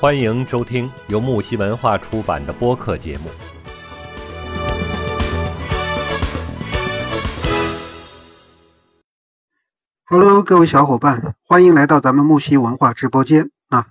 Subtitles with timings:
[0.00, 3.28] 欢迎收听由木西文化出版的播客节目。
[10.06, 13.88] Hello，各位小伙伴，欢迎来到咱们木西文化直播间啊！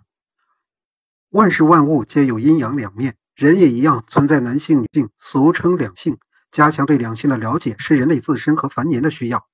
[1.30, 6.18] 万事万物皆有阴阳两面，人也一样存在男性、女性，俗称两性。
[6.50, 9.46] 加强对两性的了解是人类自身和繁衍的需要，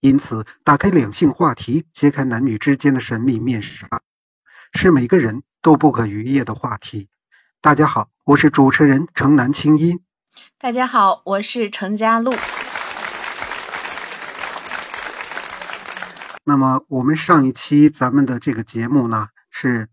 [0.00, 4.02] 因此打开两性话题，揭开男女之间的神秘面纱，
[4.74, 7.08] 是每个人都不可逾越的话题。
[7.60, 10.00] 大家好，我是主持人城南青音。
[10.58, 12.34] 大家好，我是程佳璐。
[16.44, 19.88] 那么我们上一期咱们的这个节目呢，是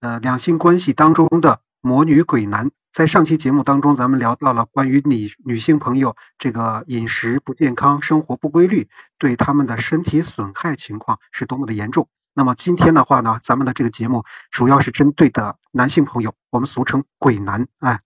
[0.00, 2.70] 呃两性关系当中的魔女鬼男。
[2.92, 12.08] 在上期节目当中，咱们聊到了关于女女性朋友这个饮食不健康、生活不规律对他们的身体损害情况是多么的严重。
[12.32, 17.66] 那么今天的话呢，咱们的这个节目主要是针对的男性朋友，我们俗称鬼男。
[17.80, 18.00] 哎，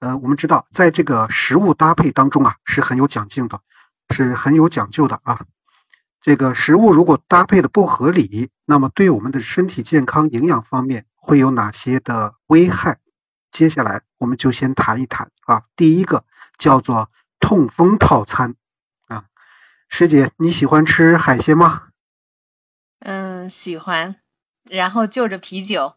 [0.00, 3.60] 呃，我们知道在这个食物搭配当中啊，是很有讲究的，
[4.10, 5.46] 是很有讲究的啊。
[6.20, 12.98] 这个食物如果搭配的不合理，那么对我们的身体健康、营养方面会有哪些的危害？
[13.50, 15.62] 接下来我们就先谈一谈啊。
[15.76, 16.24] 第一个
[16.58, 18.56] 叫做痛风套餐
[19.08, 19.24] 啊，
[19.88, 21.84] 师姐你喜欢吃海鲜吗？
[23.50, 24.16] 嗯，喜欢。
[24.62, 25.94] 然后就着啤酒。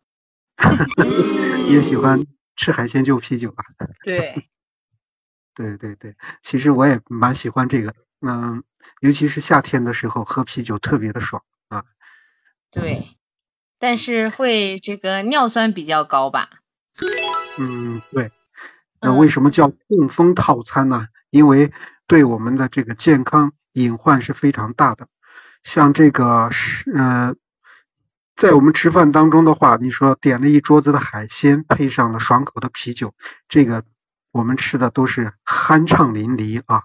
[1.69, 3.63] 也喜欢吃海鲜就啤酒吧？
[4.03, 4.49] 对。
[5.55, 7.93] 对对对，其实我也蛮喜欢这个。
[8.25, 8.63] 嗯，
[9.01, 11.83] 尤其是夏天的时候喝啤酒特别的爽啊。
[12.71, 13.15] 对，
[13.77, 16.49] 但是会这个尿酸比较高吧？
[17.59, 18.31] 嗯，对。
[18.99, 21.07] 那为什么叫痛风套餐呢？
[21.29, 21.71] 因为
[22.07, 25.07] 对我们的这个健康隐患是非常大的。
[25.61, 27.35] 像这个是呃，
[28.43, 33.13] 在我们吃饭当中的话，你说点了一桌子的海鲜，配上了爽口的啤酒，
[33.47, 33.85] 这个
[34.33, 36.83] 我们吃的都是酣畅淋漓啊。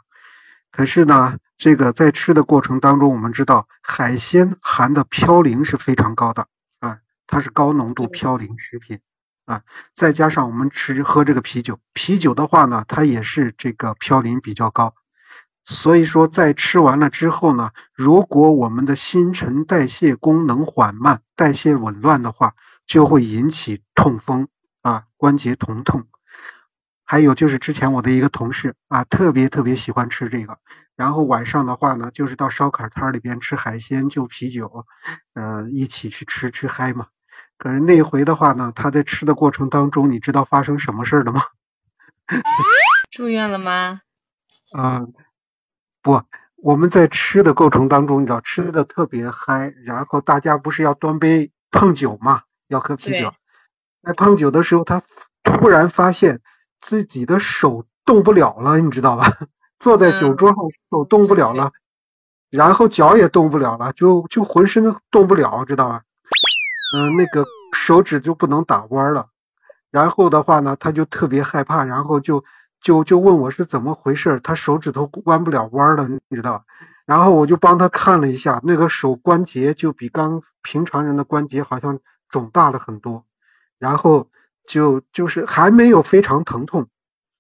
[0.71, 6.47] 可是呢，这个在吃的过程当中，我们知道海鲜含的嘌呤是非常高的
[6.79, 9.01] 啊，它是高浓度嘌呤食品
[9.45, 9.63] 啊，
[9.93, 14.95] 再加上我们吃喝这个啤酒，啤酒的话呢，它也是这个嘌呤比较高，
[15.71, 22.55] 所以说在吃完了之后呢，如果我们的新陈代谢功能缓慢、代谢紊乱的话，
[22.87, 24.49] 就会引起痛风
[24.81, 26.07] 啊，关节疼痛。
[27.05, 30.59] 还有就是之前我的一个同事啊，特别特别喜欢吃这个，
[30.97, 34.87] 然后晚上的话呢，就是到烧烤摊里边吃海鲜就啤酒，
[35.35, 37.09] 呃，一起去吃吃嗨嘛。
[37.59, 41.43] 可是那回的话呢，他在吃的过程当中，你知道发生什么事儿了吗？
[43.13, 44.01] 住院了吗？
[44.73, 45.07] 啊，
[46.03, 46.23] 不，
[46.57, 53.33] 我们在吃的过程当中，你知道吃的特别嗨，然后大家不是要端杯碰酒嘛，要喝啤酒。
[54.03, 55.03] 在碰酒的时候，他
[55.43, 56.41] 突然发现。
[56.81, 59.33] 自己的手动不了了，你知道吧？
[59.81, 60.59] 坐在酒桌上
[60.93, 61.73] 手动不了了，
[62.51, 66.03] 然后脚也动不了了，就就浑身动不了，知道吧？
[66.97, 69.27] 嗯，那个手指就不能打弯了。
[69.91, 72.45] 然后的话呢，他就特别害怕，然后就
[72.81, 76.65] 就就问我是怎么回事，他手指头弯不了弯了，你知道？
[77.07, 83.25] 然后我就帮他看了一下，那个手关节就比刚平常人的关节好像肿大了很多，
[83.79, 84.29] 然后。
[84.69, 86.89] 就就是还没有非常疼痛，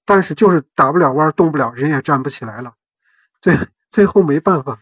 [0.06, 2.72] 但是就是打不了弯，动不了，人也站不起来了。
[3.42, 3.58] 最
[3.90, 4.78] 最后没办法，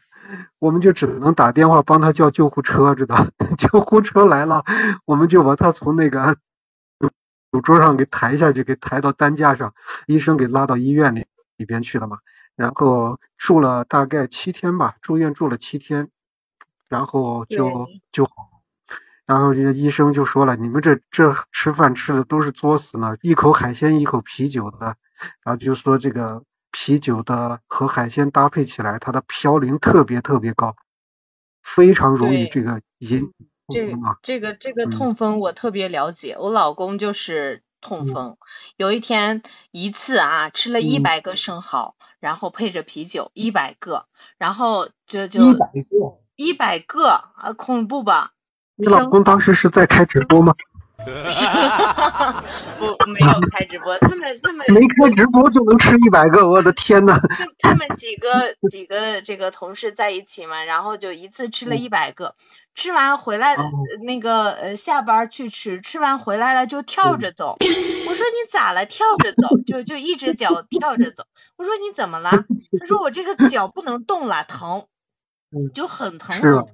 [0.61, 3.27] 我们就只能打电话帮他叫救护车，知道？
[3.59, 4.63] 救护车来了，
[5.05, 6.37] 我们就把他从那个
[7.57, 9.75] 酒桌上给抬下去，给抬到担架上，
[10.07, 11.25] 医生给拉到医院里
[11.57, 12.19] 里边去了嘛。
[12.55, 16.11] 然后住了大概七天吧，住院住了七天，
[16.89, 18.33] 然后就就好。
[19.25, 24.97] 然后医生就说了，你们这这吃饭吃的都是作死呢，一口海鲜一口啤酒的，
[25.43, 30.77] 然后就说这个啤酒的和海鲜搭配起来，它的嘌呤特别特别高，
[31.63, 33.33] 非常容易这个引
[33.67, 34.19] 痛风啊。
[34.23, 38.37] 这个这个痛风我特别了解，我老公就是痛风，
[38.77, 44.07] 有一天一次啊吃了一百个生蚝，然后配着啤酒一百个，
[44.39, 48.33] 然后就就一百个一百个啊恐怖吧。
[48.75, 50.55] 你老公当时是在开直播吗？
[52.79, 53.97] 不，没有开直播。
[53.99, 57.21] 他们他们没开直播就能吃一百个，我的天呐。
[57.61, 62.35] 他们几个几个这个同事在一起嘛，然后就一次吃了一百个，
[62.75, 63.57] 吃完回来
[64.05, 67.57] 那个呃下班去吃，吃完回来了就跳着走。
[68.09, 68.85] 我说你咋了？
[68.87, 71.25] 跳着走，就就一只脚跳着走。
[71.57, 72.31] 我说你怎么了？
[72.81, 74.87] 他说我这个脚不能动了，疼，
[75.73, 76.67] 就很疼。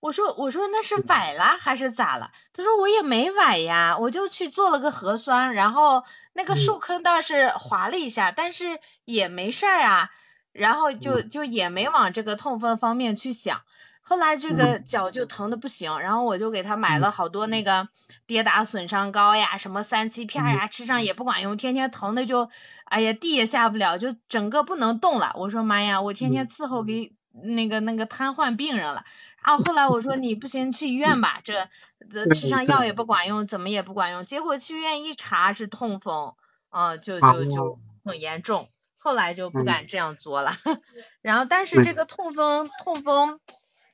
[0.00, 2.32] 我说我说那是崴了还是咋了？
[2.54, 10.10] 他说我也没崴呀，我就去做了个核酸，然后那个树坑倒是划了一下，但是也没事儿啊，
[10.52, 13.60] 然后就就也没往这个痛风方面去想。
[14.02, 17.88] 后来这个脚就疼的不行，然后我就给他买了好多那个
[18.26, 22.48] 跌打损伤膏呀，什么三七片呀，吃上也不管用，天天疼的就，
[22.84, 25.32] 哎呀地也下不了，就整个不能动了。
[25.36, 27.12] 我说妈呀，我天天伺候给
[27.42, 29.04] 那个那个瘫痪病人了。
[29.44, 31.68] 然后后来我说你不行去医院吧，这
[32.12, 34.26] 这吃上药也不管用，怎么也不管用。
[34.26, 36.34] 结果去医院一查是痛风，
[36.68, 38.68] 啊就就就很严重。
[38.98, 40.56] 后来就不敢这样做了。
[41.22, 43.40] 然后但是这个痛风痛风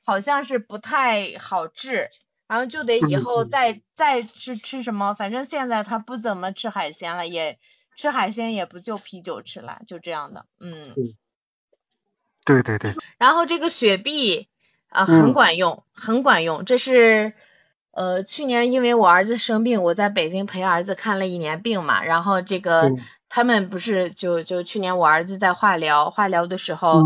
[0.03, 2.09] 好像是不太好治，
[2.47, 7.57] 然后就得以后再再吃吃什么，反正现在他不怎么吃海鲜了，也
[7.95, 10.93] 吃海鲜也不就啤酒吃了，就这样的，嗯。
[12.47, 12.91] 对对对。
[13.19, 14.47] 然后这个雪碧。
[14.89, 16.63] 啊，很管用，很管用。
[16.63, 17.33] 这是
[17.91, 22.01] 呃，去年因为我儿子生病，我在北京陪儿子看了一年病嘛。
[22.05, 22.93] 然后这个
[23.27, 27.03] 他们不是就就去年我儿子在化疗，化疗的时候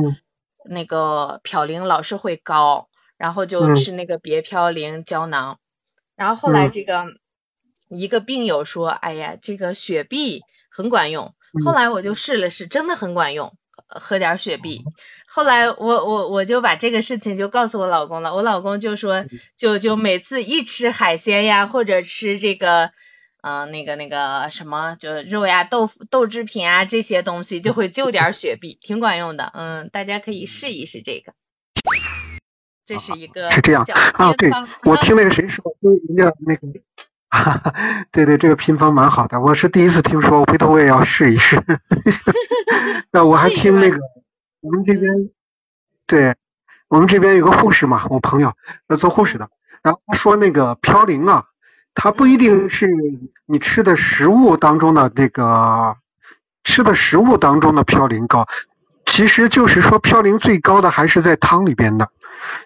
[0.63, 5.57] 那个嘌呤老是会高，然后就吃那个别嘌呤胶囊。
[6.15, 7.05] 然后后来这个
[7.89, 11.33] 一个病友说，哎呀，这个雪碧很管用。
[11.65, 13.57] 后来我就试了试，真的很管用。
[13.99, 14.83] 喝点雪碧，
[15.27, 19.25] 后来我我我就把这个事情就告诉我老公了，我老公就说，
[19.57, 22.91] 就就每次一吃海鲜呀，或者吃这个，
[23.41, 31.33] 嗯，那个那个什么，就肉呀、豆腐、豆制品啊这些东西，就会就点雪碧，挺管用的，嗯，大家可以试一试这个。
[32.85, 33.83] 这是一个是这样
[34.13, 34.49] 啊，对，
[34.83, 36.67] 我听那个谁说，就人家那个。
[37.33, 37.73] 哈哈，
[38.11, 41.63] 对对，这个偏方蛮好的，我是第一次听说，回头我也要试一试。
[43.09, 43.97] 那我还听那个，
[44.59, 45.29] 我们这边，
[46.05, 46.35] 对，
[46.89, 48.51] 我们这边有个护士嘛，我朋友
[48.89, 49.49] 要做护士的，
[49.81, 51.45] 然后他说那个嘌呤啊，
[51.95, 52.89] 它不一定是
[53.45, 55.95] 你吃的食物当中的那个
[56.65, 58.47] 吃的食物当中的嘌呤高，
[59.05, 62.09] 其实就是说嘌呤最高的还是在汤里边的，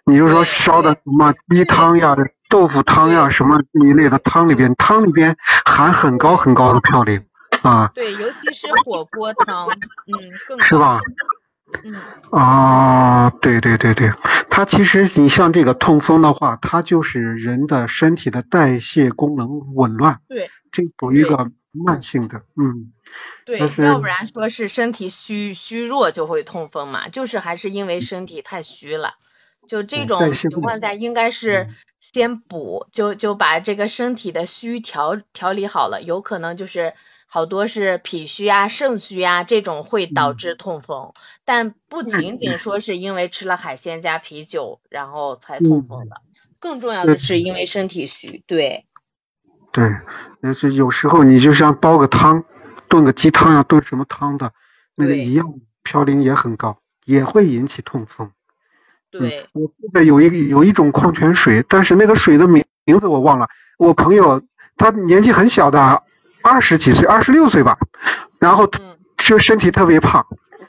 [0.06, 2.16] 你就说烧的什么鸡汤呀。
[2.56, 5.36] 豆腐汤呀，什么一类的汤里边，汤里边
[5.66, 7.24] 含很高很高的嘌呤
[7.64, 7.92] 啊。
[7.94, 11.02] 对，尤其是火锅汤，嗯，更是吧？
[11.84, 11.94] 嗯。
[12.32, 14.10] 啊，对对对对，
[14.50, 20.22] 它其实你像这个痛风的话，它就是人的身体的代谢功能紊乱。
[20.30, 20.50] 对。
[20.72, 22.94] 这属于一个慢性的，嗯。
[23.46, 29.16] 对，要不然说是身体虚虚弱就会痛风嘛，就是还是因为身体太虚了。
[29.68, 31.68] 就这种情况下，应该是
[32.00, 36.94] 先补，就就把这个身体的虚调调理好了，有可能就是
[37.28, 41.12] 好多是脾虚啊、肾虚啊这种会导致痛风，
[41.44, 46.22] 但不仅仅说是因为吃了海鲜加啤酒然后才痛风的，
[46.60, 47.66] 更重要的是因为。
[47.66, 48.86] 身体虚，对。
[49.72, 49.90] 对，
[50.40, 52.46] 那是有时候你就像煲个汤，
[52.88, 54.54] 炖个鸡汤呀，炖什么汤的，
[54.96, 58.32] 那个一样，嘌呤也很高，也会引起痛风。
[59.20, 63.48] 对，我记得有一有一种矿泉水，但是那个水的名名字我忘了。
[63.78, 64.42] 我朋友
[64.78, 66.04] 他年纪很小的，
[66.42, 67.78] 二十几岁，二十六岁吧，
[68.40, 68.68] 然后
[69.18, 70.26] 就身体特别胖。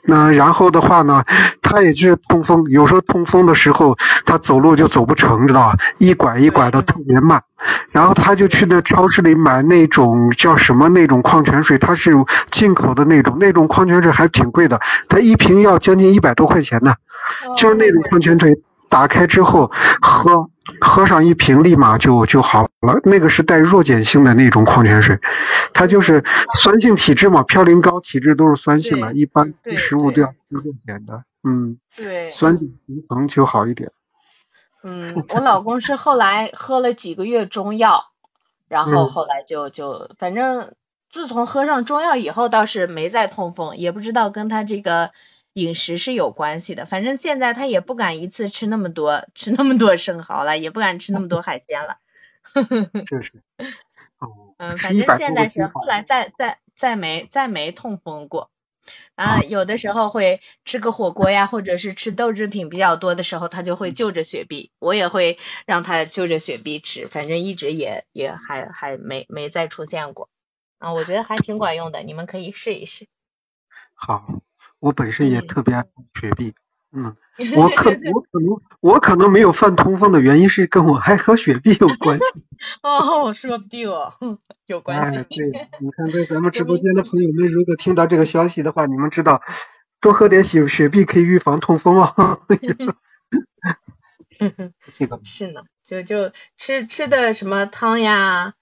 [0.07, 1.25] 那然后的话呢，
[1.61, 5.77] 他也是痛风，有时候痛风的时候，他走路就走不成，知道吧？
[5.97, 7.43] 一拐一拐的特别慢。
[7.91, 12.13] 然后他就去那超市里买那种叫什么那种矿泉水，它是
[12.49, 16.93] 进口的那种，那种矿泉水还挺贵的，它一瓶要将近一百多块钱呢。
[17.57, 19.71] 就是那种矿泉水，打开之后
[20.01, 20.49] 喝，
[20.81, 22.99] 喝上一瓶立马就就好了。
[23.03, 25.19] 那个是带弱碱性的那种矿泉水，
[25.73, 26.23] 它就是
[26.61, 33.91] 酸性体质嘛，嘌呤高体质都是酸性的，一般食物都要吃弱碱的，嗯，对，酸碱平衡就好一点。
[34.83, 38.05] 嗯，我老公是后来喝了几个月中药，
[38.67, 40.73] 然后后来就就反正
[41.09, 45.11] 自从喝上中药以后倒是没再痛风，也不知道跟他这个。
[45.57, 51.97] 饮食是有关系的，反正现在他也不敢一次吃那么多，吃那么多生蚝了，也不敢吃那么多海鲜了。
[53.07, 53.41] 这 是。
[54.57, 58.51] 嗯，反正现在是后来再再再没再没痛风过。
[59.15, 70.29] 啊，有的时候会吃个火锅呀，或者是吃豆制品比较多的时候，他就会就着雪碧，我也会让他就着雪碧吃，反正一直也也还还没没再出现过。
[70.77, 73.07] 啊，我觉得还挺管用的，你们可以试一试。
[73.95, 74.46] 好。
[74.79, 75.85] 我本身也特别爱
[76.19, 76.53] 雪碧，
[76.91, 77.15] 嗯，
[77.55, 82.23] 我可我可能我可能没有犯痛风的原因是跟我爱喝雪碧有关系。
[82.83, 84.13] 哦，说不定哦
[84.65, 85.17] 有关系。
[85.17, 85.47] 哎，对，
[85.79, 89.41] 你看在咱们直播间的朋友们，如果听到这个消息的话，你们知道
[90.01, 92.41] 多喝点雪雪碧可以预防痛风哦。
[92.49, 92.57] 这
[95.07, 98.53] 个是呢，就就吃吃的什么汤呀，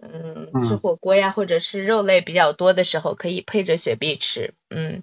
[0.00, 5.02] 嗯，吃嗯火锅呀，或者是肉类比较多的时候，可以配着雪碧吃，嗯。